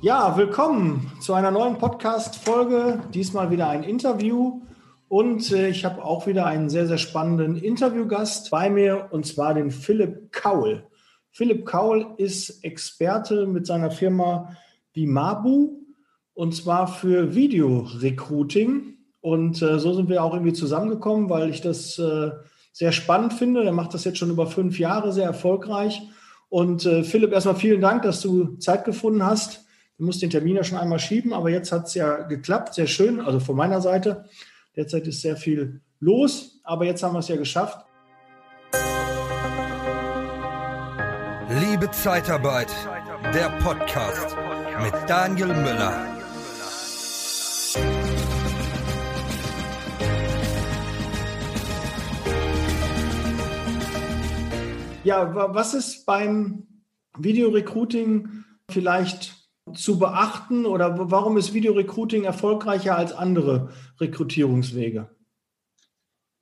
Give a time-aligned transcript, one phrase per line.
[0.00, 3.00] Ja, willkommen zu einer neuen Podcast-Folge.
[3.12, 4.62] Diesmal wieder ein Interview.
[5.08, 9.52] Und äh, ich habe auch wieder einen sehr, sehr spannenden Interviewgast bei mir, und zwar
[9.52, 10.88] den Philipp Kaul.
[11.30, 14.56] Philipp Kaul ist Experte mit seiner Firma
[14.92, 15.78] Bimabu
[16.34, 18.94] und zwar für Videorecruiting.
[19.20, 22.30] Und äh, so sind wir auch irgendwie zusammengekommen, weil ich das äh,
[22.72, 23.64] sehr spannend finde.
[23.64, 26.00] Er macht das jetzt schon über fünf Jahre sehr erfolgreich.
[26.48, 29.64] Und äh, Philipp, erstmal vielen Dank, dass du Zeit gefunden hast.
[29.98, 32.74] Du musst den Termin ja schon einmal schieben, aber jetzt hat es ja geklappt.
[32.74, 34.24] Sehr schön, also von meiner Seite.
[34.76, 37.84] Derzeit ist sehr viel los, aber jetzt haben wir es ja geschafft.
[41.80, 42.74] Liebe Zeitarbeit,
[43.32, 44.36] der Podcast
[44.82, 46.18] mit Daniel Müller.
[55.04, 56.66] Ja, was ist beim
[57.16, 59.36] Videorecruiting vielleicht
[59.72, 65.08] zu beachten oder warum ist Videorecruiting erfolgreicher als andere Rekrutierungswege?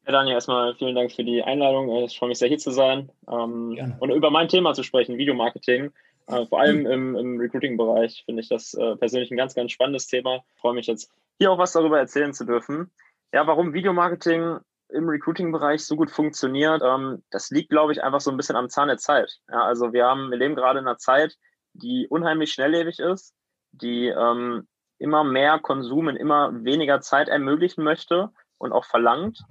[0.06, 1.90] Ja, Daniel, erstmal vielen Dank für die Einladung.
[2.04, 5.92] Ich freue mich sehr, hier zu sein ähm, und über mein Thema zu sprechen, Videomarketing.
[6.28, 10.06] Äh, vor allem im, im Recruiting-Bereich finde ich das äh, persönlich ein ganz, ganz spannendes
[10.06, 10.44] Thema.
[10.54, 12.92] Ich freue mich jetzt, hier auch was darüber erzählen zu dürfen.
[13.32, 18.30] Ja, warum Videomarketing im Recruiting-Bereich so gut funktioniert, ähm, das liegt, glaube ich, einfach so
[18.30, 19.40] ein bisschen am Zahn der Zeit.
[19.50, 21.36] Ja, also wir haben, wir leben gerade in einer Zeit,
[21.72, 23.34] die unheimlich schnelllebig ist,
[23.72, 29.42] die ähm, immer mehr Konsum in immer weniger Zeit ermöglichen möchte und auch verlangt.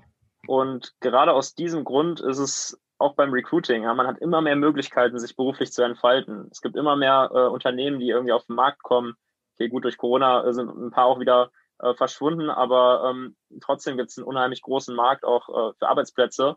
[0.48, 4.56] Und gerade aus diesem Grund ist es auch beim Recruiting, ja, man hat immer mehr
[4.56, 6.48] Möglichkeiten, sich beruflich zu entfalten.
[6.52, 9.16] Es gibt immer mehr äh, Unternehmen, die irgendwie auf den Markt kommen.
[9.56, 14.12] Okay, gut, durch Corona sind ein paar auch wieder äh, verschwunden, aber ähm, trotzdem gibt
[14.12, 16.56] es einen unheimlich großen Markt auch äh, für Arbeitsplätze.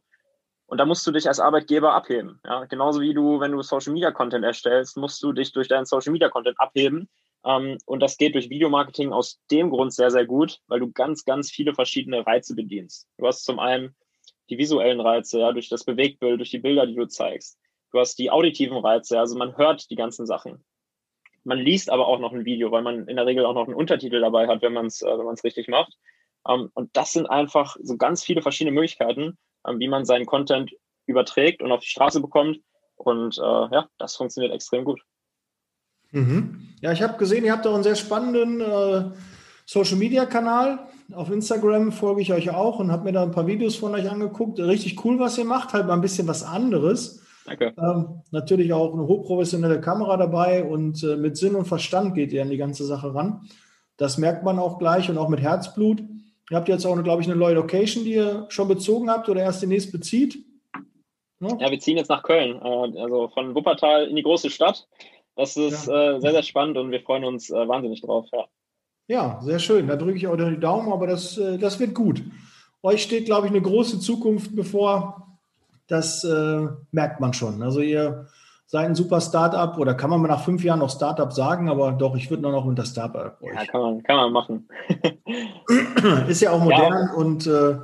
[0.66, 2.40] Und da musst du dich als Arbeitgeber abheben.
[2.44, 2.66] Ja?
[2.66, 6.12] Genauso wie du, wenn du Social Media Content erstellst, musst du dich durch deinen Social
[6.12, 7.08] Media Content abheben.
[7.44, 11.24] Ähm, und das geht durch Videomarketing aus dem Grund sehr, sehr gut, weil du ganz,
[11.24, 13.08] ganz viele verschiedene Reize bedienst.
[13.18, 13.94] Du hast zum einen
[14.50, 17.58] die visuellen Reize, ja, durch das Bewegtbild, durch die Bilder, die du zeigst.
[17.92, 20.64] Du hast die auditiven Reize, also man hört die ganzen Sachen.
[21.44, 23.74] Man liest aber auch noch ein Video, weil man in der Regel auch noch einen
[23.74, 25.94] Untertitel dabei hat, wenn man es äh, wenn man es richtig macht.
[26.46, 30.72] Ähm, und das sind einfach so ganz viele verschiedene Möglichkeiten, ähm, wie man seinen Content
[31.06, 32.60] überträgt und auf die Straße bekommt.
[32.96, 35.00] Und äh, ja, das funktioniert extrem gut.
[36.12, 36.68] Mhm.
[36.80, 39.10] Ja, ich habe gesehen, ihr habt auch einen sehr spannenden äh,
[39.66, 40.78] Social-Media-Kanal.
[41.14, 44.10] Auf Instagram folge ich euch auch und habe mir da ein paar Videos von euch
[44.10, 44.58] angeguckt.
[44.60, 47.22] Richtig cool, was ihr macht, halt mal ein bisschen was anderes.
[47.46, 47.74] Danke.
[47.78, 52.42] Ähm, natürlich auch eine hochprofessionelle Kamera dabei und äh, mit Sinn und Verstand geht ihr
[52.42, 53.48] an die ganze Sache ran.
[53.96, 56.02] Das merkt man auch gleich und auch mit Herzblut.
[56.50, 59.42] Ihr habt jetzt auch, glaube ich, eine neue Location, die ihr schon bezogen habt oder
[59.42, 60.44] erst demnächst bezieht.
[61.40, 64.86] Ja, ja wir ziehen jetzt nach Köln, äh, also von Wuppertal in die große Stadt.
[65.38, 66.16] Das ist ja.
[66.16, 68.26] äh, sehr, sehr spannend und wir freuen uns äh, wahnsinnig drauf.
[68.32, 68.46] Ja.
[69.06, 69.86] ja, sehr schön.
[69.86, 72.24] Da drücke ich auch die Daumen, aber das, äh, das wird gut.
[72.82, 75.38] Euch steht, glaube ich, eine große Zukunft bevor.
[75.86, 77.62] Das äh, merkt man schon.
[77.62, 78.26] Also ihr
[78.66, 81.92] seid ein super Startup oder kann man mal nach fünf Jahren noch Startup sagen, aber
[81.92, 83.38] doch, ich würde nur noch unter Startup.
[83.40, 84.68] Ja, kann man, kann man machen.
[86.28, 87.14] ist ja auch modern ja.
[87.14, 87.78] und äh,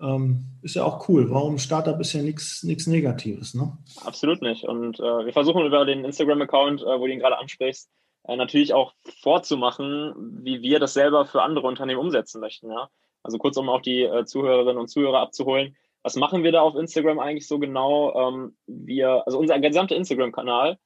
[0.00, 1.30] ähm, ist ja auch cool.
[1.30, 3.76] Warum Startup ist ja nichts Negatives, ne?
[4.04, 4.64] Absolut nicht.
[4.64, 7.88] Und äh, wir versuchen über den Instagram-Account, äh, wo du ihn gerade ansprichst,
[8.24, 12.70] äh, natürlich auch vorzumachen, wie wir das selber für andere Unternehmen umsetzen möchten.
[12.70, 12.88] Ja?
[13.22, 15.76] Also kurz, um auch die äh, Zuhörerinnen und Zuhörer abzuholen.
[16.02, 18.14] Was machen wir da auf Instagram eigentlich so genau?
[18.14, 20.78] Ähm, wir, also unser gesamter Instagram-Kanal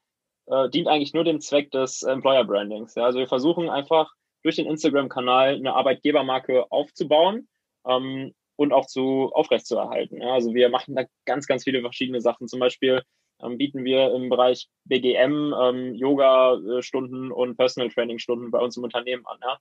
[0.47, 2.95] äh, dient eigentlich nur dem Zweck des Employer Brandings.
[2.95, 3.05] Ja?
[3.05, 7.49] Also wir versuchen einfach durch den Instagram-Kanal eine Arbeitgebermarke aufzubauen
[7.87, 10.21] ähm, und auch zu aufrechtzuerhalten.
[10.21, 12.49] Ja, also wir machen da ganz, ganz viele verschiedene Sachen.
[12.49, 13.03] Zum Beispiel
[13.41, 19.25] ähm, bieten wir im Bereich BGM ähm, Yoga-Stunden und Personal Training-Stunden bei uns im Unternehmen
[19.27, 19.39] an.
[19.43, 19.59] Ja.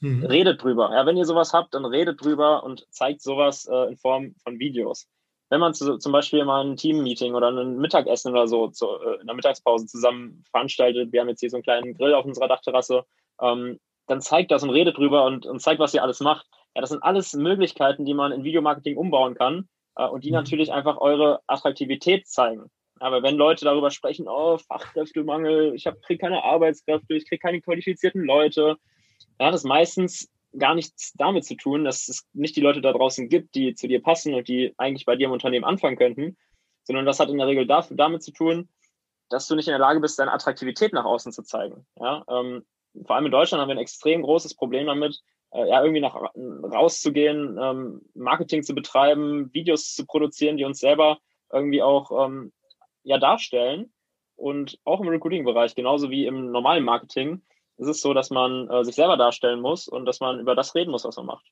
[0.00, 0.26] Mhm.
[0.26, 0.90] Redet drüber.
[0.92, 4.58] Ja, wenn ihr sowas habt, dann redet drüber und zeigt sowas äh, in Form von
[4.58, 5.08] Videos.
[5.48, 9.20] Wenn man zu, zum Beispiel mal ein Team-Meeting oder ein Mittagessen oder so zu, äh,
[9.22, 12.48] in der Mittagspause zusammen veranstaltet, wir haben jetzt hier so einen kleinen Grill auf unserer
[12.48, 13.04] Dachterrasse,
[13.40, 16.46] ähm, dann zeigt das und redet drüber und, und zeigt, was ihr alles macht.
[16.74, 20.36] Ja, das sind alles Möglichkeiten, die man in Videomarketing umbauen kann äh, und die mhm.
[20.36, 22.70] natürlich einfach eure Attraktivität zeigen.
[23.00, 28.24] Aber wenn Leute darüber sprechen, oh, Fachkräftemangel, ich kriege keine Arbeitskräfte, ich kriege keine qualifizierten
[28.24, 28.76] Leute,
[29.40, 33.28] ja, das meistens gar nichts damit zu tun, dass es nicht die Leute da draußen
[33.28, 36.36] gibt, die zu dir passen und die eigentlich bei dir im Unternehmen anfangen könnten,
[36.84, 38.68] sondern das hat in der Regel dafür, damit zu tun,
[39.30, 41.86] dass du nicht in der Lage bist, deine Attraktivität nach außen zu zeigen.
[41.98, 42.24] Ja?
[42.28, 42.64] Ähm,
[43.04, 45.20] vor allem in Deutschland haben wir ein extrem großes Problem damit,
[45.54, 51.18] äh, ja, irgendwie nach rauszugehen, ähm, Marketing zu betreiben, Videos zu produzieren, die uns selber
[51.52, 52.52] irgendwie auch ähm,
[53.04, 53.90] ja darstellen.
[54.36, 57.42] Und auch im Recruiting-Bereich, genauso wie im normalen Marketing,
[57.76, 60.74] ist es so, dass man äh, sich selber darstellen muss und dass man über das
[60.74, 61.46] reden muss, was man macht.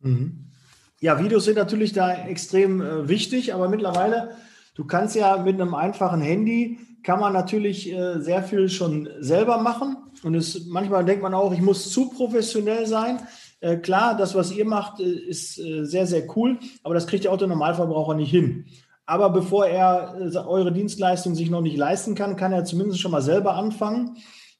[0.00, 0.52] Mhm.
[1.00, 4.36] Ja, Videos sind natürlich da extrem äh, wichtig, aber mittlerweile,
[4.74, 9.58] du kannst ja mit einem einfachen Handy, kann man natürlich äh, sehr viel schon selber
[9.58, 9.96] machen.
[10.22, 13.20] Und es, manchmal denkt man auch, ich muss zu professionell sein.
[13.60, 17.24] Äh, klar, das, was ihr macht, äh, ist äh, sehr, sehr cool, aber das kriegt
[17.24, 18.66] der Autonormalverbraucher nicht hin.
[19.06, 23.10] Aber bevor er äh, eure Dienstleistung sich noch nicht leisten kann, kann er zumindest schon
[23.10, 24.16] mal selber anfangen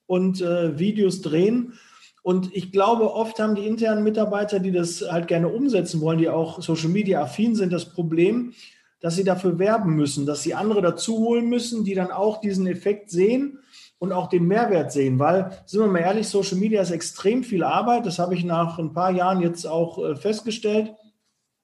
[0.07, 1.75] und äh, Videos drehen.
[2.23, 6.29] Und ich glaube, oft haben die internen Mitarbeiter, die das halt gerne umsetzen wollen, die
[6.29, 8.55] auch Social Media affin sind, das Problem,
[9.05, 12.67] dass sie dafür werben müssen, dass sie andere dazu holen müssen, die dann auch diesen
[12.67, 13.59] Effekt sehen
[13.99, 17.65] und auch den Mehrwert sehen, weil, sind wir mal ehrlich, Social Media ist extrem viel
[17.65, 18.07] Arbeit.
[18.07, 20.95] Das habe ich nach ein paar Jahren jetzt auch äh, festgestellt.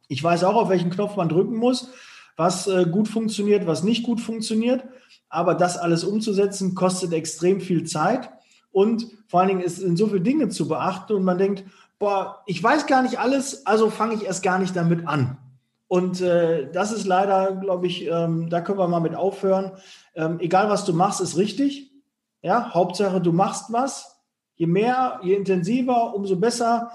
[0.07, 1.89] Ich weiß auch, auf welchen Knopf man drücken muss,
[2.37, 4.85] was äh, gut funktioniert, was nicht gut funktioniert.
[5.31, 8.29] Aber das alles umzusetzen, kostet extrem viel Zeit.
[8.71, 11.65] Und vor allen Dingen ist in so viele Dinge zu beachten und man denkt,
[11.99, 15.39] boah, ich weiß gar nicht alles, also fange ich erst gar nicht damit an.
[15.91, 19.73] Und äh, das ist leider, glaube ich, ähm, da können wir mal mit aufhören.
[20.15, 21.91] Ähm, egal was du machst, ist richtig.
[22.43, 24.23] Ja, Hauptsache, du machst was.
[24.55, 26.93] Je mehr, je intensiver, umso besser.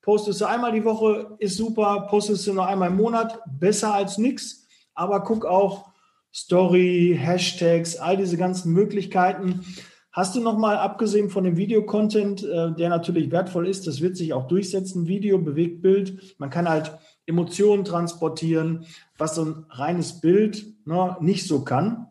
[0.00, 2.06] Postest du einmal die Woche, ist super.
[2.08, 4.66] Postest du nur einmal im Monat, besser als nichts.
[4.94, 5.90] Aber guck auch
[6.32, 9.60] Story, Hashtags, all diese ganzen Möglichkeiten.
[10.12, 14.16] Hast du noch mal, abgesehen von dem Videocontent, äh, der natürlich wertvoll ist, das wird
[14.16, 16.36] sich auch durchsetzen, Video, Bewegtbild.
[16.38, 16.92] Man kann halt
[17.24, 18.84] Emotionen transportieren,
[19.16, 22.08] was so ein reines Bild ne, nicht so kann.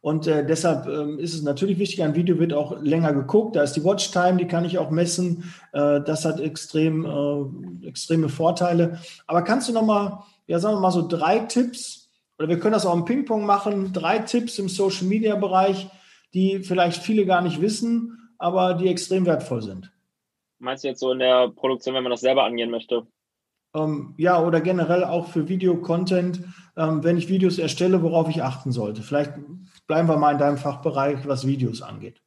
[0.00, 3.56] Und äh, deshalb ähm, ist es natürlich wichtig, ein Video wird auch länger geguckt.
[3.56, 5.44] Da ist die Watchtime, die kann ich auch messen.
[5.72, 8.98] Äh, das hat extrem, äh, extreme Vorteile.
[9.26, 12.72] Aber kannst du noch mal, ja, sagen wir mal so drei Tipps, oder wir können
[12.72, 15.88] das auch im Ping-Pong machen, drei Tipps im Social-Media-Bereich,
[16.34, 19.92] die vielleicht viele gar nicht wissen, aber die extrem wertvoll sind.
[20.58, 23.06] Meinst du jetzt so in der Produktion, wenn man das selber angehen möchte?
[23.74, 26.44] Ähm, ja, oder generell auch für Video-Content,
[26.76, 29.02] ähm, wenn ich Videos erstelle, worauf ich achten sollte.
[29.02, 29.32] Vielleicht
[29.86, 32.20] bleiben wir mal in deinem Fachbereich, was Videos angeht.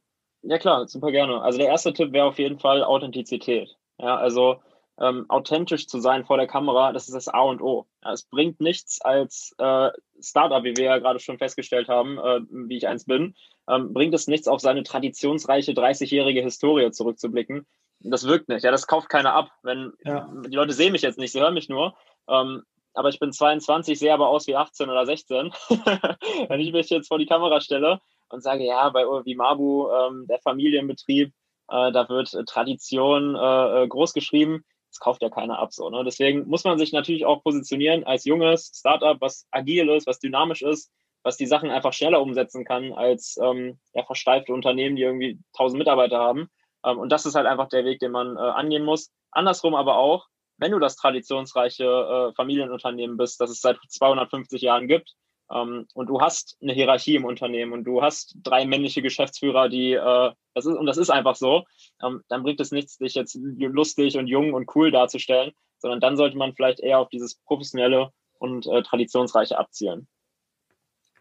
[0.43, 1.41] Ja klar, super gerne.
[1.41, 3.77] Also der erste Tipp wäre auf jeden Fall Authentizität.
[3.97, 4.57] Ja, also
[4.99, 7.85] ähm, authentisch zu sein vor der Kamera, das ist das A und O.
[8.03, 9.89] Ja, es bringt nichts als äh,
[10.19, 13.35] Startup, wie wir ja gerade schon festgestellt haben, äh, wie ich eins bin,
[13.69, 17.67] ähm, bringt es nichts, auf seine traditionsreiche 30-jährige Historie zurückzublicken.
[17.99, 18.63] Das wirkt nicht.
[18.63, 19.51] Ja, das kauft keiner ab.
[19.63, 20.29] Wenn ja.
[20.45, 21.95] die Leute sehen mich jetzt nicht, sie hören mich nur.
[22.27, 22.63] Ähm,
[22.93, 25.51] aber ich bin 22, sehe aber aus wie 18 oder 16.
[26.49, 27.99] Wenn ich mich jetzt vor die Kamera stelle
[28.29, 31.31] und sage, ja, bei wie Mabu, ähm, der Familienbetrieb,
[31.69, 34.63] äh, da wird Tradition äh, äh, groß geschrieben,
[34.97, 35.89] das kauft ja keiner ab so.
[35.89, 36.03] Ne?
[36.03, 40.61] Deswegen muss man sich natürlich auch positionieren als junges Startup, was agil ist, was dynamisch
[40.61, 40.91] ist,
[41.23, 45.77] was die Sachen einfach schneller umsetzen kann als ähm, ja, versteifte Unternehmen, die irgendwie 1000
[45.77, 46.49] Mitarbeiter haben.
[46.83, 49.11] Ähm, und das ist halt einfach der Weg, den man äh, angehen muss.
[49.31, 50.25] Andersrum aber auch,
[50.57, 55.13] wenn du das traditionsreiche äh, Familienunternehmen bist, das es seit 250 Jahren gibt,
[55.53, 59.93] ähm, und du hast eine Hierarchie im Unternehmen und du hast drei männliche Geschäftsführer, die
[59.93, 61.63] äh, das ist und das ist einfach so,
[62.03, 66.17] ähm, dann bringt es nichts, dich jetzt lustig und jung und cool darzustellen, sondern dann
[66.17, 70.07] sollte man vielleicht eher auf dieses professionelle und äh, traditionsreiche abzielen.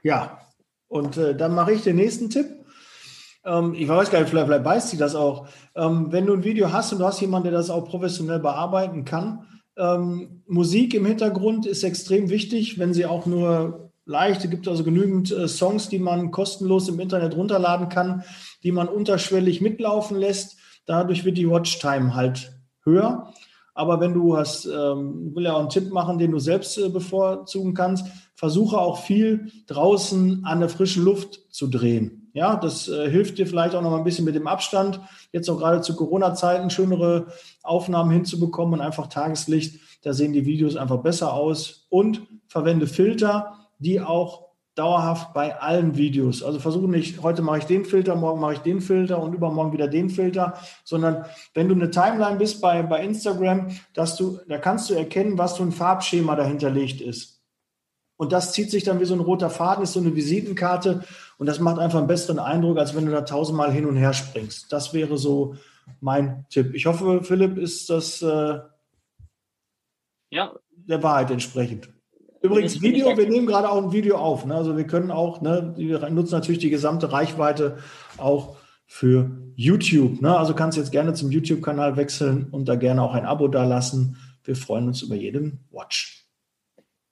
[0.02, 0.40] Ja,
[0.88, 2.47] und äh, dann mache ich den nächsten Tipp.
[3.45, 5.49] Ähm, ich weiß gar nicht, vielleicht, vielleicht beißt sie das auch.
[5.75, 9.04] Ähm, wenn du ein Video hast und du hast jemanden, der das auch professionell bearbeiten
[9.04, 14.67] kann, ähm, Musik im Hintergrund ist extrem wichtig, wenn sie auch nur leicht, es gibt
[14.69, 18.25] also genügend äh, Songs, die man kostenlos im Internet runterladen kann,
[18.63, 20.57] die man unterschwellig mitlaufen lässt.
[20.87, 23.33] Dadurch wird die Watchtime halt höher.
[23.75, 26.89] Aber wenn du hast, ähm, will ja auch einen Tipp machen, den du selbst äh,
[26.89, 32.31] bevorzugen kannst, versuche auch viel draußen an der frischen Luft zu drehen.
[32.33, 35.01] Ja, das äh, hilft dir vielleicht auch noch mal ein bisschen mit dem Abstand.
[35.33, 37.27] Jetzt auch gerade zu Corona-Zeiten schönere
[37.63, 39.81] Aufnahmen hinzubekommen und einfach Tageslicht.
[40.03, 41.87] Da sehen die Videos einfach besser aus.
[41.91, 46.42] Und verwende Filter, die auch dauerhaft bei allen Videos.
[46.42, 49.73] Also versuche nicht, heute mache ich den Filter, morgen mache ich den Filter und übermorgen
[49.73, 54.59] wieder den Filter, sondern wenn du eine Timeline bist bei, bei Instagram, dass du, da
[54.59, 57.42] kannst du erkennen, was für ein Farbschema dahinterlegt ist.
[58.18, 61.04] Und das zieht sich dann wie so ein roter Faden, ist so eine Visitenkarte.
[61.38, 64.12] Und das macht einfach einen besseren Eindruck, als wenn du da tausendmal hin und her
[64.12, 64.73] springst.
[64.73, 65.56] Das wäre so
[66.00, 66.75] mein Tipp.
[66.75, 68.59] Ich hoffe, Philipp, ist das äh,
[70.30, 70.52] ja.
[70.71, 71.90] der Wahrheit entsprechend.
[72.47, 74.47] Übrigens, Video, wir nehmen gerade auch ein Video auf.
[74.47, 74.55] Ne?
[74.55, 77.79] Also wir können auch, ne, wir nutzen natürlich die gesamte Reichweite
[78.19, 80.21] auch für YouTube.
[80.23, 80.37] Ne?
[80.37, 84.17] Also kannst jetzt gerne zum YouTube-Kanal wechseln und da gerne auch ein Abo dalassen.
[84.45, 86.26] Wir freuen uns über jeden Watch.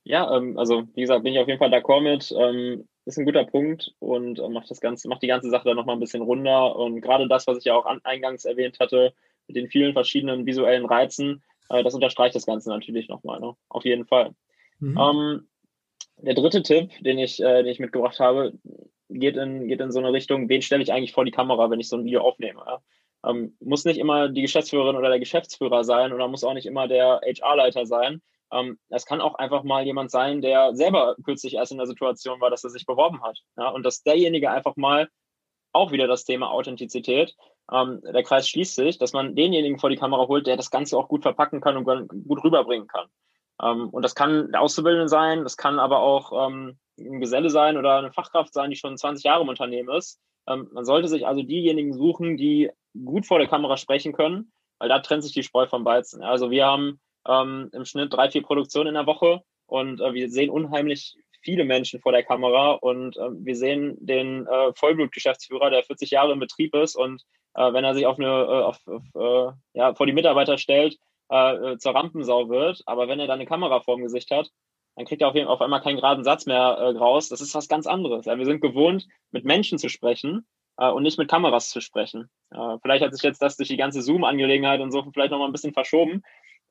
[0.05, 2.33] Ja, ähm, also wie gesagt, bin ich auf jeden Fall d'accord mit.
[2.39, 5.77] Ähm, ist ein guter Punkt und äh, macht das Ganze, macht die ganze Sache dann
[5.77, 6.77] nochmal ein bisschen runder.
[6.77, 9.13] Und gerade das, was ich ja auch an, eingangs erwähnt hatte,
[9.47, 13.55] mit den vielen verschiedenen visuellen Reizen, äh, das unterstreicht das Ganze natürlich nochmal, ne?
[13.69, 14.31] Auf jeden Fall.
[14.85, 14.99] Mhm.
[14.99, 15.49] Ähm,
[16.19, 18.53] der dritte Tipp, den ich, äh, den ich mitgebracht habe,
[19.09, 21.81] geht in, geht in so eine Richtung, wen stelle ich eigentlich vor die Kamera, wenn
[21.81, 22.63] ich so ein Video aufnehme.
[22.67, 22.83] Ja?
[23.27, 26.87] Ähm, muss nicht immer die Geschäftsführerin oder der Geschäftsführer sein oder muss auch nicht immer
[26.87, 28.21] der HR-Leiter sein.
[28.53, 32.41] Ähm, es kann auch einfach mal jemand sein, der selber kürzlich erst in der Situation
[32.41, 33.39] war, dass er sich beworben hat.
[33.57, 33.69] Ja?
[33.69, 35.09] Und dass derjenige einfach mal
[35.73, 37.35] auch wieder das Thema Authentizität.
[37.73, 40.99] Ähm, der Kreis schließt sich, dass man denjenigen vor die Kamera holt, der das Ganze
[40.99, 43.07] auch gut verpacken kann und gut rüberbringen kann.
[43.63, 47.77] Ähm, und das kann der Auszubildende sein, das kann aber auch ähm, ein Geselle sein
[47.77, 50.21] oder eine Fachkraft sein, die schon 20 Jahre im Unternehmen ist.
[50.49, 52.71] Ähm, man sollte sich also diejenigen suchen, die
[53.05, 56.23] gut vor der Kamera sprechen können, weil da trennt sich die Spreu vom Weizen.
[56.23, 60.31] Also wir haben ähm, im Schnitt drei, vier Produktionen in der Woche und äh, wir
[60.31, 65.85] sehen unheimlich viele Menschen vor der Kamera und äh, wir sehen den äh, Vollblutgeschäftsführer, der
[65.85, 67.23] 40 Jahre im Betrieb ist und
[67.55, 70.99] äh, wenn er sich auf eine, äh, auf, auf, äh, ja, vor die Mitarbeiter stellt,
[71.29, 74.51] äh, zur Rampensau wird, aber wenn er dann eine Kamera vorm Gesicht hat,
[74.97, 77.29] dann kriegt er auf, jeden, auf einmal keinen geraden Satz mehr äh, raus.
[77.29, 78.27] Das ist was ganz anderes.
[78.27, 82.31] Ja, wir sind gewohnt, mit Menschen zu sprechen äh, und nicht mit Kameras zu sprechen.
[82.51, 85.53] Äh, vielleicht hat sich jetzt das durch die ganze Zoom-Angelegenheit und so vielleicht nochmal ein
[85.53, 86.23] bisschen verschoben,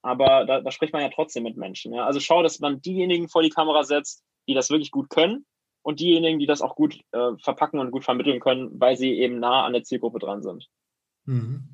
[0.02, 1.94] aber da, da spricht man ja trotzdem mit Menschen.
[1.94, 2.06] Ja?
[2.06, 5.46] Also schau, dass man diejenigen vor die Kamera setzt, die das wirklich gut können
[5.82, 9.40] und diejenigen, die das auch gut äh, verpacken und gut vermitteln können, weil sie eben
[9.40, 10.68] nah an der Zielgruppe dran sind.
[11.26, 11.73] Mhm.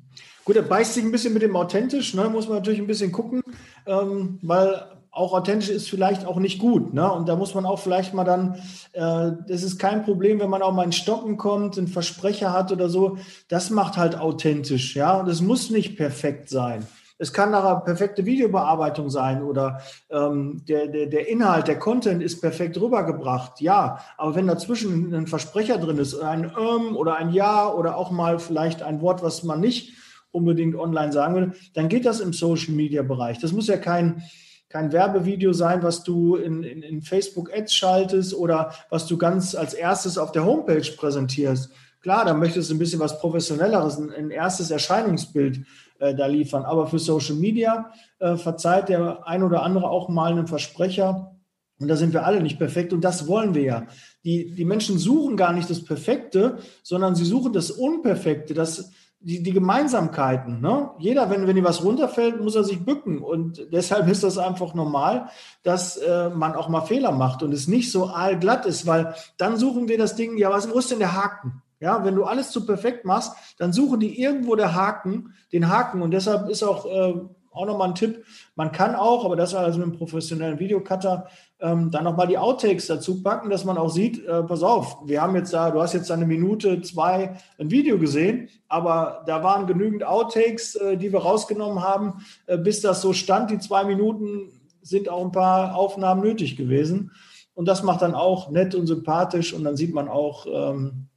[0.50, 2.28] Gut, er beißt sich ein bisschen mit dem authentisch, ne?
[2.28, 3.40] muss man natürlich ein bisschen gucken,
[3.86, 6.92] ähm, weil auch authentisch ist vielleicht auch nicht gut.
[6.92, 7.08] Ne?
[7.08, 8.56] Und da muss man auch vielleicht mal dann,
[8.92, 12.72] äh, das ist kein Problem, wenn man auch mal in Stocken kommt, einen Versprecher hat
[12.72, 13.16] oder so.
[13.46, 15.20] Das macht halt authentisch, ja.
[15.20, 16.84] Und es muss nicht perfekt sein.
[17.18, 19.80] Es kann nachher perfekte Videobearbeitung sein oder
[20.10, 24.00] ähm, der, der, der Inhalt, der Content ist perfekt rübergebracht, ja.
[24.16, 28.40] Aber wenn dazwischen ein Versprecher drin ist, ein ähm oder ein Ja oder auch mal
[28.40, 29.94] vielleicht ein Wort, was man nicht
[30.32, 33.38] unbedingt online sagen würde, dann geht das im Social Media Bereich.
[33.38, 34.22] Das muss ja kein
[34.70, 39.54] kein Werbevideo sein, was du in, in, in Facebook Ads schaltest oder was du ganz
[39.54, 41.70] als erstes auf der Homepage präsentierst.
[42.00, 45.66] Klar, da möchtest du ein bisschen was Professionelleres, ein, ein erstes Erscheinungsbild
[45.98, 46.64] äh, da liefern.
[46.64, 51.36] Aber für Social Media äh, verzeiht der ein oder andere auch mal einen Versprecher.
[51.80, 52.92] Und da sind wir alle nicht perfekt.
[52.92, 53.86] Und das wollen wir ja.
[54.24, 59.42] Die, die Menschen suchen gar nicht das Perfekte, sondern sie suchen das Unperfekte, das, die,
[59.42, 60.60] die Gemeinsamkeiten.
[60.60, 60.90] Ne?
[60.98, 63.18] Jeder, wenn, wenn ihm was runterfällt, muss er sich bücken.
[63.18, 65.28] Und deshalb ist das einfach normal,
[65.62, 69.58] dass äh, man auch mal Fehler macht und es nicht so allglatt ist, weil dann
[69.58, 71.62] suchen wir das Ding, ja, was, wo ist denn der Haken?
[71.80, 76.02] Ja, wenn du alles zu perfekt machst, dann suchen die irgendwo der Haken, den Haken.
[76.02, 77.14] Und deshalb ist auch, äh,
[77.52, 81.26] auch nochmal ein Tipp, man kann auch, aber das war also mit einem professionellen Videocutter,
[81.60, 85.20] ähm, dann nochmal die Outtakes dazu packen, dass man auch sieht, äh, pass auf, wir
[85.20, 89.66] haben jetzt da, du hast jetzt eine Minute, zwei ein Video gesehen, aber da waren
[89.66, 94.52] genügend Outtakes, äh, die wir rausgenommen haben, äh, bis das so stand, die zwei Minuten
[94.82, 97.12] sind auch ein paar Aufnahmen nötig gewesen.
[97.54, 101.08] Und das macht dann auch nett und sympathisch und dann sieht man auch, ähm,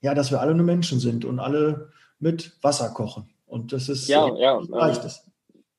[0.00, 3.28] ja, dass wir alle nur Menschen sind und alle mit Wasser kochen.
[3.46, 5.26] Und das ist ja, ja, reicht es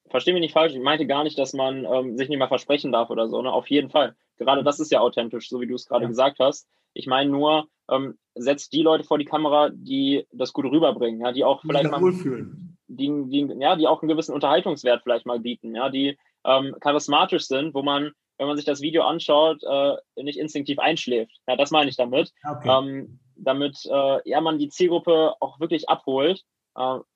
[0.10, 2.92] verstehe mich nicht falsch, ich meinte gar nicht, dass man ähm, sich nicht mal versprechen
[2.92, 3.52] darf oder so, ne?
[3.52, 4.16] Auf jeden Fall.
[4.38, 6.10] Gerade das ist ja authentisch, so wie du es gerade ja.
[6.10, 6.68] gesagt hast.
[6.94, 11.32] Ich meine nur, ähm, setzt die Leute vor die Kamera, die das gut rüberbringen, ja,
[11.32, 12.78] die auch die vielleicht mal wohlfühlen.
[12.88, 17.46] Die, die, ja, die auch einen gewissen Unterhaltungswert vielleicht mal bieten, ja, die ähm, charismatisch
[17.46, 21.38] sind, wo man, wenn man sich das Video anschaut, äh, nicht instinktiv einschläft.
[21.48, 22.32] Ja, das meine ich damit.
[22.50, 22.70] Okay.
[22.70, 26.44] Ähm, damit äh, ja man die Zielgruppe auch wirklich abholt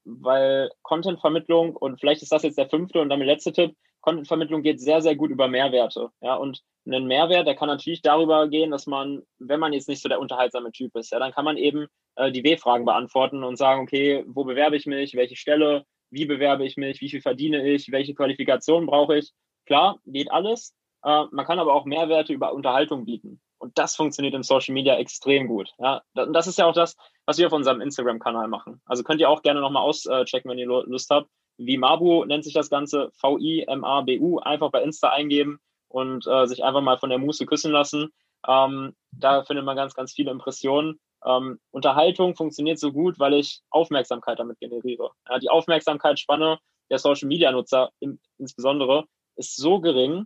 [0.05, 4.79] weil Content-Vermittlung und vielleicht ist das jetzt der fünfte und damit letzte Tipp, Content-Vermittlung geht
[4.79, 6.09] sehr, sehr gut über Mehrwerte.
[6.21, 10.01] Ja, und ein Mehrwert, der kann natürlich darüber gehen, dass man, wenn man jetzt nicht
[10.01, 13.57] so der unterhaltsame Typ ist, ja, dann kann man eben äh, die W-Fragen beantworten und
[13.57, 17.67] sagen, okay, wo bewerbe ich mich, welche Stelle, wie bewerbe ich mich, wie viel verdiene
[17.69, 19.31] ich, welche Qualifikation brauche ich.
[19.67, 20.75] Klar, geht alles.
[21.03, 23.39] Äh, man kann aber auch Mehrwerte über Unterhaltung bieten.
[23.61, 25.71] Und das funktioniert im Social Media extrem gut.
[25.77, 28.81] Ja, das ist ja auch das, was wir auf unserem Instagram-Kanal machen.
[28.85, 31.29] Also könnt ihr auch gerne nochmal auschecken, wenn ihr Lust habt.
[31.57, 36.81] Wie Mabu nennt sich das Ganze, V-I-M-A-B-U, einfach bei Insta eingeben und äh, sich einfach
[36.81, 38.09] mal von der Muße küssen lassen.
[38.47, 40.99] Ähm, da findet man ganz, ganz viele Impressionen.
[41.23, 45.11] Ähm, Unterhaltung funktioniert so gut, weil ich Aufmerksamkeit damit generiere.
[45.29, 46.57] Ja, die Aufmerksamkeitsspanne
[46.89, 50.25] der Social Media Nutzer im, insbesondere ist so gering,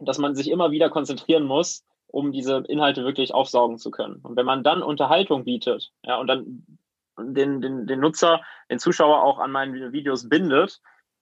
[0.00, 4.16] dass man sich immer wieder konzentrieren muss, um diese Inhalte wirklich aufsaugen zu können.
[4.22, 6.66] Und wenn man dann Unterhaltung bietet, ja, und dann
[7.18, 10.80] den, den, den Nutzer, den Zuschauer auch an meinen Videos bindet,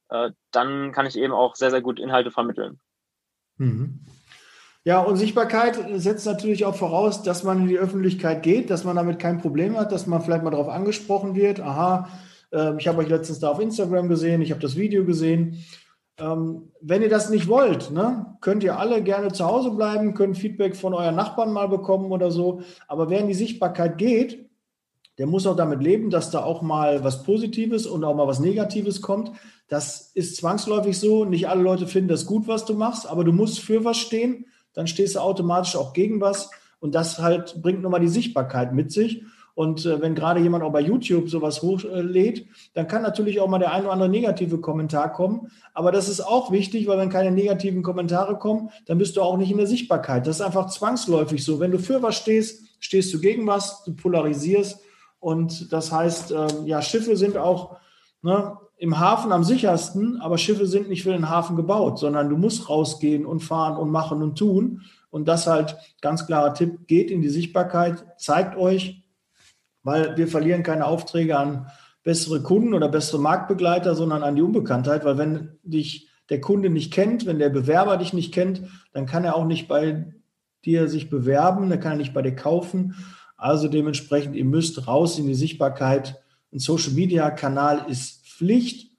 [0.08, 2.80] äh, dann kann ich eben auch sehr, sehr gut Inhalte vermitteln.
[3.56, 4.00] Mhm.
[4.84, 8.94] Ja, und Sichtbarkeit setzt natürlich auch voraus, dass man in die Öffentlichkeit geht, dass man
[8.94, 11.58] damit kein Problem hat, dass man vielleicht mal darauf angesprochen wird.
[11.58, 12.08] Aha,
[12.52, 15.64] äh, ich habe euch letztens da auf Instagram gesehen, ich habe das Video gesehen.
[16.18, 20.38] Ähm, wenn ihr das nicht wollt, ne, könnt ihr alle gerne zu Hause bleiben, könnt
[20.38, 22.62] Feedback von euren Nachbarn mal bekommen oder so.
[22.88, 24.46] Aber wer in die Sichtbarkeit geht,
[25.18, 28.40] der muss auch damit leben, dass da auch mal was Positives und auch mal was
[28.40, 29.32] Negatives kommt.
[29.68, 31.24] Das ist zwangsläufig so.
[31.24, 34.46] Nicht alle Leute finden das gut, was du machst, aber du musst für was stehen.
[34.74, 36.50] Dann stehst du automatisch auch gegen was.
[36.80, 39.22] Und das halt bringt nochmal die Sichtbarkeit mit sich.
[39.56, 43.58] Und äh, wenn gerade jemand auch bei YouTube sowas hochlädt, dann kann natürlich auch mal
[43.58, 45.50] der ein oder andere negative Kommentar kommen.
[45.72, 49.38] Aber das ist auch wichtig, weil wenn keine negativen Kommentare kommen, dann bist du auch
[49.38, 50.26] nicht in der Sichtbarkeit.
[50.26, 51.58] Das ist einfach zwangsläufig so.
[51.58, 54.78] Wenn du für was stehst, stehst du gegen was, du polarisierst.
[55.20, 57.78] Und das heißt, äh, ja, Schiffe sind auch
[58.20, 62.36] ne, im Hafen am sichersten, aber Schiffe sind nicht für den Hafen gebaut, sondern du
[62.36, 64.82] musst rausgehen und fahren und machen und tun.
[65.08, 69.02] Und das halt ganz klarer Tipp, geht in die Sichtbarkeit, zeigt euch,
[69.86, 71.70] weil wir verlieren keine Aufträge an
[72.02, 76.92] bessere Kunden oder bessere Marktbegleiter, sondern an die Unbekanntheit, weil wenn dich der Kunde nicht
[76.92, 78.62] kennt, wenn der Bewerber dich nicht kennt,
[78.92, 80.12] dann kann er auch nicht bei
[80.64, 82.96] dir sich bewerben, dann kann er nicht bei dir kaufen.
[83.36, 86.20] Also dementsprechend, ihr müsst raus in die Sichtbarkeit.
[86.52, 88.90] Ein Social-Media-Kanal ist Pflicht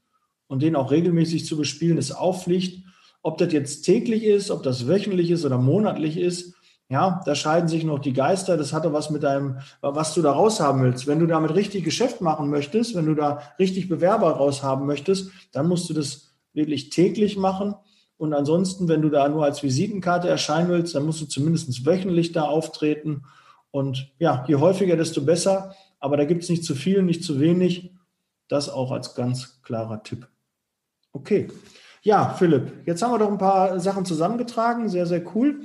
[0.48, 2.86] und den auch regelmäßig zu bespielen ist auch Pflicht.
[3.24, 6.57] Ob das jetzt täglich ist, ob das wöchentlich ist oder monatlich ist,
[6.90, 8.56] ja, da scheiden sich noch die Geister.
[8.56, 11.06] Das hat doch was mit deinem, was du da raushaben willst.
[11.06, 15.68] Wenn du damit richtig Geschäft machen möchtest, wenn du da richtig Bewerber raushaben möchtest, dann
[15.68, 17.76] musst du das wirklich täglich machen.
[18.16, 22.32] Und ansonsten, wenn du da nur als Visitenkarte erscheinen willst, dann musst du zumindest wöchentlich
[22.32, 23.24] da auftreten.
[23.70, 25.76] Und ja, je häufiger, desto besser.
[26.00, 27.92] Aber da gibt es nicht zu viel, nicht zu wenig.
[28.48, 30.28] Das auch als ganz klarer Tipp.
[31.12, 31.50] Okay.
[32.02, 34.88] Ja, Philipp, jetzt haben wir doch ein paar Sachen zusammengetragen.
[34.88, 35.62] Sehr, sehr cool.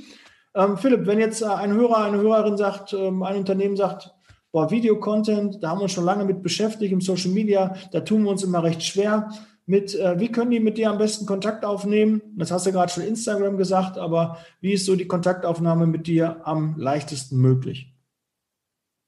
[0.54, 4.14] Ähm, Philipp, wenn jetzt äh, ein Hörer, eine Hörerin sagt, ähm, ein Unternehmen sagt,
[4.52, 8.24] boah, Video-Content, da haben wir uns schon lange mit beschäftigt im Social Media, da tun
[8.24, 9.30] wir uns immer recht schwer
[9.64, 12.20] mit, äh, wie können die mit dir am besten Kontakt aufnehmen?
[12.36, 16.46] Das hast du gerade schon Instagram gesagt, aber wie ist so die Kontaktaufnahme mit dir
[16.46, 17.88] am leichtesten möglich?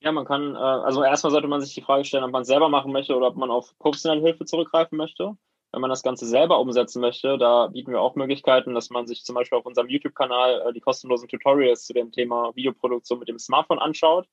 [0.00, 2.48] Ja, man kann, äh, also erstmal sollte man sich die Frage stellen, ob man es
[2.48, 5.36] selber machen möchte oder ob man auf professionelle Hilfe zurückgreifen möchte.
[5.74, 9.24] Wenn man das Ganze selber umsetzen möchte, da bieten wir auch Möglichkeiten, dass man sich
[9.24, 13.40] zum Beispiel auf unserem YouTube-Kanal äh, die kostenlosen Tutorials zu dem Thema Videoproduktion mit dem
[13.40, 14.28] Smartphone anschaut.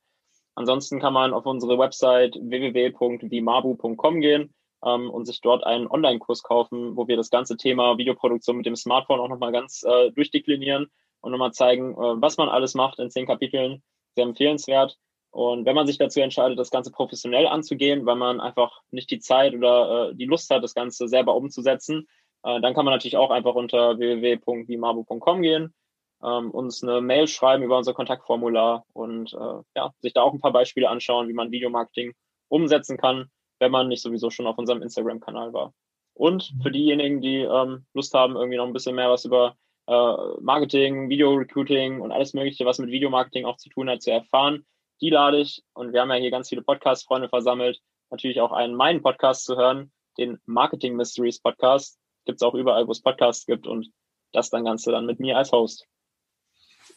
[0.53, 4.53] Ansonsten kann man auf unsere Website www.vimabu.com gehen
[4.85, 8.75] ähm, und sich dort einen Online-Kurs kaufen, wo wir das ganze Thema Videoproduktion mit dem
[8.75, 13.09] Smartphone auch nochmal ganz äh, durchdeklinieren und nochmal zeigen, äh, was man alles macht in
[13.09, 13.81] zehn Kapiteln.
[14.13, 14.99] Sehr empfehlenswert.
[15.31, 19.19] Und wenn man sich dazu entscheidet, das Ganze professionell anzugehen, weil man einfach nicht die
[19.19, 22.07] Zeit oder äh, die Lust hat, das Ganze selber umzusetzen,
[22.43, 25.73] äh, dann kann man natürlich auch einfach unter www.vimabu.com gehen,
[26.21, 30.41] ähm, uns eine Mail schreiben über unser Kontaktformular und äh, ja, sich da auch ein
[30.41, 32.13] paar Beispiele anschauen, wie man Videomarketing
[32.49, 35.73] umsetzen kann, wenn man nicht sowieso schon auf unserem Instagram-Kanal war.
[36.13, 39.55] Und für diejenigen, die ähm, Lust haben, irgendwie noch ein bisschen mehr was über
[39.87, 44.65] äh, Marketing, Video-Recruiting und alles Mögliche, was mit Videomarketing auch zu tun hat, zu erfahren,
[45.01, 48.75] die lade ich, und wir haben ja hier ganz viele Podcast-Freunde versammelt, natürlich auch einen
[48.75, 51.99] meinen Podcast zu hören, den Marketing Mysteries Podcast.
[52.25, 53.91] Gibt es auch überall, wo es Podcasts gibt und
[54.31, 55.87] das dann Ganze dann mit mir als Host.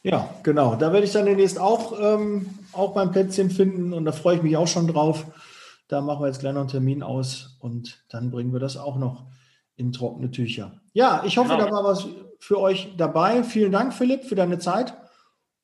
[0.02, 0.74] Ja, genau.
[0.74, 4.42] Da werde ich dann demnächst auch, ähm, auch mein Plätzchen finden und da freue ich
[4.42, 5.24] mich auch schon drauf.
[5.88, 8.96] Da machen wir jetzt gleich noch einen Termin aus und dann bringen wir das auch
[8.96, 9.24] noch
[9.76, 10.80] in trockene Tücher.
[10.92, 11.64] Ja, ich hoffe, genau.
[11.64, 12.06] da war was
[12.38, 13.44] für euch dabei.
[13.44, 14.94] Vielen Dank, Philipp, für deine Zeit.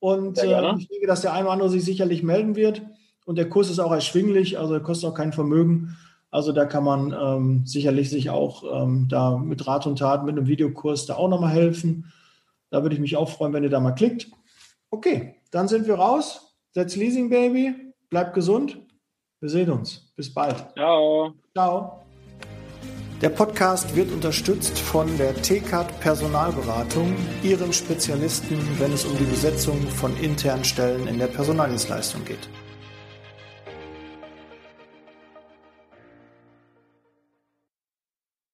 [0.00, 2.82] Und äh, ich denke, dass der eine oder andere sich sicherlich melden wird.
[3.26, 5.96] Und der Kurs ist auch erschwinglich, also er kostet auch kein Vermögen.
[6.30, 10.36] Also da kann man ähm, sicherlich sich auch ähm, da mit Rat und Tat, mit
[10.36, 12.12] einem Videokurs da auch nochmal helfen.
[12.70, 14.28] Da würde ich mich auch freuen, wenn ihr da mal klickt.
[14.90, 16.56] Okay, dann sind wir raus.
[16.72, 17.74] Setz Leasing Baby.
[18.10, 18.78] Bleibt gesund.
[19.40, 20.12] Wir sehen uns.
[20.16, 20.66] Bis bald.
[20.74, 21.34] Ciao.
[21.52, 22.09] Ciao.
[23.20, 29.78] Der Podcast wird unterstützt von der TCAT Personalberatung, ihrem Spezialisten, wenn es um die Besetzung
[29.88, 32.48] von internen Stellen in der Personaldienstleistung geht.